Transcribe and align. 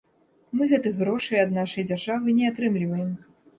Мы 0.59 0.67
гэтых 0.71 0.93
грошай 1.01 1.43
ад 1.45 1.53
нашай 1.59 1.87
дзяржавы 1.91 2.37
не 2.41 2.51
атрымліваем. 2.55 3.17